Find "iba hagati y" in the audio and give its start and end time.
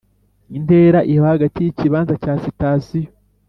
1.13-1.69